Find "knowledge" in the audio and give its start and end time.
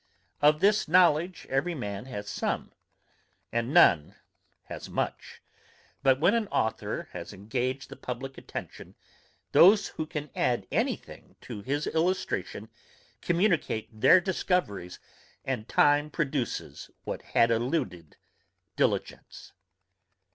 0.87-1.45